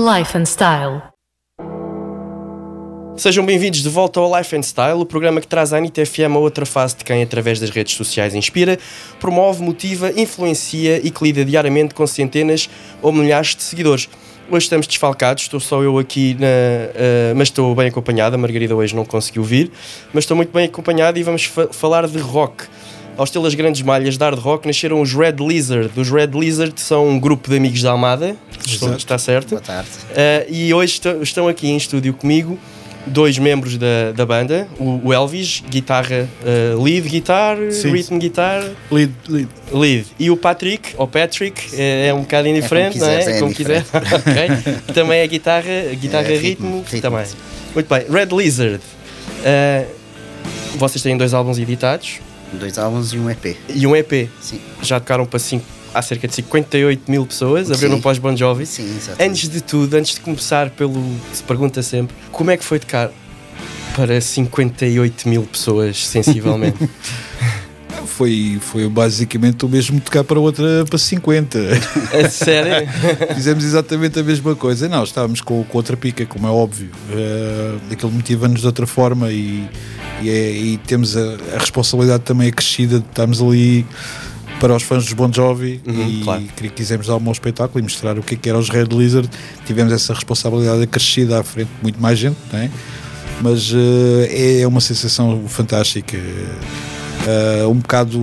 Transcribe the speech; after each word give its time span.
Life 0.00 0.38
and 0.38 0.46
Style. 0.46 1.02
Sejam 3.18 3.44
bem-vindos 3.44 3.82
de 3.82 3.88
volta 3.90 4.18
ao 4.18 4.34
Life 4.34 4.56
and 4.56 4.62
Style, 4.62 4.94
o 4.94 5.04
programa 5.04 5.42
que 5.42 5.46
traz 5.46 5.74
à 5.74 5.76
Anitta 5.76 6.06
FM 6.06 6.36
a 6.36 6.38
outra 6.38 6.64
face 6.64 6.96
de 6.96 7.04
quem, 7.04 7.22
através 7.22 7.60
das 7.60 7.68
redes 7.68 7.94
sociais, 7.96 8.34
inspira, 8.34 8.78
promove, 9.20 9.62
motiva, 9.62 10.10
influencia 10.18 11.06
e 11.06 11.10
que 11.10 11.22
lida 11.22 11.44
diariamente 11.44 11.92
com 11.92 12.06
centenas 12.06 12.70
ou 13.02 13.12
milhares 13.12 13.54
de 13.54 13.62
seguidores. 13.62 14.08
Hoje 14.50 14.64
estamos 14.64 14.86
desfalcados, 14.86 15.42
estou 15.42 15.60
só 15.60 15.82
eu 15.82 15.98
aqui, 15.98 16.34
na, 16.40 16.46
uh, 16.46 17.36
mas 17.36 17.48
estou 17.48 17.74
bem 17.74 17.88
acompanhado. 17.88 18.36
A 18.36 18.38
Margarida 18.38 18.74
hoje 18.74 18.96
não 18.96 19.04
conseguiu 19.04 19.44
vir, 19.44 19.70
mas 20.14 20.24
estou 20.24 20.34
muito 20.34 20.50
bem 20.50 20.64
acompanhado 20.64 21.18
e 21.18 21.22
vamos 21.22 21.44
fa 21.44 21.68
falar 21.74 22.08
de 22.08 22.18
rock. 22.18 22.64
Ao 23.20 23.24
estilo 23.24 23.44
das 23.44 23.54
grandes 23.54 23.82
malhas 23.82 24.16
de 24.16 24.24
hard 24.24 24.38
rock 24.38 24.66
nasceram 24.66 24.98
os 24.98 25.12
Red 25.12 25.36
Lizard. 25.40 25.90
Os 25.94 26.08
Red 26.10 26.28
Lizard 26.28 26.72
são 26.80 27.06
um 27.06 27.20
grupo 27.20 27.50
de 27.50 27.56
amigos 27.58 27.82
da 27.82 27.90
Almada, 27.90 28.34
estou, 28.66 28.94
está 28.94 29.18
certo? 29.18 29.50
Boa 29.50 29.60
tarde. 29.60 29.90
Uh, 29.90 30.46
e 30.48 30.72
hoje 30.72 30.98
estão 31.20 31.46
aqui 31.46 31.68
em 31.68 31.76
estúdio 31.76 32.14
comigo 32.14 32.58
dois 33.06 33.38
membros 33.38 33.76
da, 33.76 34.12
da 34.16 34.24
banda, 34.24 34.66
o, 34.78 35.12
Elvis, 35.12 35.62
guitarra, 35.68 36.26
uh, 36.74 36.82
lead 36.82 37.10
guitar, 37.10 37.58
Sim, 37.70 37.90
rhythm 37.92 38.16
guitar, 38.16 38.64
Lead, 38.90 39.12
lead. 39.28 39.48
lead. 39.70 40.06
E 40.18 40.30
o 40.30 40.36
Patrick, 40.38 40.94
ou 40.96 41.06
Patrick, 41.06 41.60
é, 41.74 42.06
é 42.06 42.14
um 42.14 42.22
bocado 42.22 42.48
indiferente, 42.48 42.98
como 42.98 43.04
não 43.04 43.12
é? 43.12 43.18
quiseres, 43.18 43.36
é 43.36 43.38
como 43.38 43.52
quiser. 43.54 43.84
Ok. 43.92 44.94
Também 44.94 45.18
é 45.20 45.26
guitarra, 45.26 45.94
guitarra 46.00 46.26
É, 46.26 46.38
ritmo, 46.38 46.78
ritmo, 46.78 46.84
ritmo. 46.90 47.00
também. 47.02 47.26
Muito 47.74 47.86
bem. 47.86 48.02
Red 48.10 48.34
Lizard. 48.34 48.80
Uh, 49.40 49.86
vocês 50.78 51.02
têm 51.02 51.18
dois 51.18 51.34
álbuns 51.34 51.58
editados 51.58 52.18
Dois 52.52 52.78
álbuns 52.78 53.12
e 53.12 53.18
um 53.18 53.30
EP. 53.30 53.56
e 53.68 53.86
um 53.86 53.94
EP. 53.94 54.28
Sim. 54.40 54.60
Já 54.82 54.98
tocaram 54.98 55.24
para 55.24 55.38
cinco, 55.38 55.64
há 55.94 56.02
cerca 56.02 56.26
de 56.26 56.34
58 56.34 57.10
mil 57.10 57.26
pessoas 57.26 57.70
a 57.70 57.74
ver 57.74 57.88
Sim. 57.88 57.94
no 57.94 58.00
pós-Bon 58.00 58.36
Jovi. 58.36 58.66
Sim, 58.66 58.96
exato. 58.96 59.22
Antes 59.22 59.48
de 59.48 59.60
tudo, 59.60 59.94
antes 59.94 60.14
de 60.14 60.20
começar 60.20 60.70
pelo 60.70 61.02
se 61.32 61.42
pergunta 61.42 61.82
sempre, 61.82 62.14
como 62.32 62.50
é 62.50 62.56
que 62.56 62.64
foi 62.64 62.78
tocar 62.78 63.10
para 63.94 64.20
58 64.20 65.28
mil 65.28 65.42
pessoas, 65.42 66.06
sensivelmente? 66.06 66.78
Foi, 68.06 68.58
foi 68.60 68.86
basicamente 68.86 69.64
o 69.64 69.68
mesmo 69.68 69.98
tocar 69.98 70.22
para 70.22 70.38
outra 70.38 70.84
para 70.86 70.98
50. 70.98 71.58
é 72.12 72.28
sério? 72.28 72.86
Fizemos 73.34 73.64
exatamente 73.64 74.18
a 74.18 74.22
mesma 74.22 74.54
coisa. 74.54 74.90
Não, 74.90 75.02
estávamos 75.02 75.40
com, 75.40 75.64
com 75.64 75.78
outra 75.78 75.96
pica, 75.96 76.26
como 76.26 76.46
é 76.46 76.50
óbvio. 76.50 76.90
Uh, 77.08 77.80
aquilo 77.90 78.12
motiva-nos 78.12 78.60
de 78.60 78.66
outra 78.66 78.86
forma 78.86 79.32
e, 79.32 79.66
e, 80.22 80.28
é- 80.30 80.52
e 80.52 80.78
temos 80.78 81.16
a, 81.16 81.20
a 81.54 81.58
responsabilidade 81.58 82.22
também 82.24 82.48
acrescida 82.48 82.98
de 83.00 83.06
estarmos 83.06 83.40
ali 83.42 83.86
para 84.60 84.74
os 84.76 84.82
fãs 84.82 85.04
dos 85.04 85.12
Bon 85.14 85.32
Jovi 85.32 85.80
Uhum, 85.86 86.08
e 86.10 86.20
claro. 86.22 86.42
quisemos 86.76 87.06
dar 87.06 87.16
um 87.16 87.20
bom 87.20 87.32
espetáculo 87.32 87.78
e 87.80 87.82
mostrar 87.82 88.18
o 88.18 88.22
que 88.22 88.34
é 88.34 88.38
que 88.38 88.48
eram 88.48 88.58
os 88.60 88.68
Red 88.68 88.84
Lizard. 88.92 89.28
Tivemos 89.64 89.92
essa 89.92 90.12
responsabilidade 90.12 90.82
acrescida 90.82 91.40
à 91.40 91.42
frente 91.42 91.68
de 91.68 91.82
muito 91.82 92.00
mais 92.00 92.18
gente, 92.18 92.36
não 92.52 92.58
é? 92.58 92.70
mas 93.42 93.72
eh, 93.74 94.60
é 94.60 94.66
uma 94.66 94.82
sensação 94.82 95.44
fantástica. 95.48 96.14
Eh, 97.26 97.66
um 97.66 97.76
bocado 97.76 98.18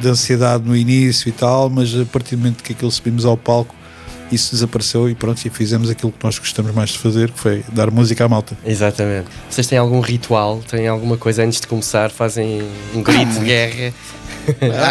de 0.00 0.08
ansiedade 0.08 0.64
no 0.64 0.76
início 0.76 1.28
e 1.28 1.32
tal, 1.32 1.68
mas 1.70 1.94
a 1.98 2.04
partir 2.04 2.36
do 2.36 2.42
momento 2.42 2.62
que 2.62 2.72
aquilo 2.72 2.90
subimos 2.92 3.24
ao 3.24 3.36
palco, 3.36 3.74
isso 4.30 4.52
desapareceu 4.52 5.08
e 5.08 5.14
pronto, 5.14 5.44
e 5.44 5.50
fizemos 5.50 5.90
aquilo 5.90 6.12
que 6.12 6.24
nós 6.24 6.38
gostamos 6.38 6.74
mais 6.74 6.90
de 6.90 6.98
fazer, 6.98 7.30
que 7.30 7.38
foi 7.38 7.64
dar 7.72 7.90
música 7.90 8.24
à 8.24 8.28
malta. 8.28 8.56
Exatamente. 8.64 9.26
Vocês 9.48 9.66
têm 9.66 9.78
algum 9.78 10.00
ritual? 10.00 10.60
Têm 10.68 10.88
alguma 10.88 11.16
coisa 11.16 11.44
antes 11.44 11.60
de 11.60 11.66
começar? 11.66 12.10
Fazem 12.10 12.62
um 12.94 13.02
grito 13.02 13.32
de 13.38 13.44
guerra? 13.44 13.94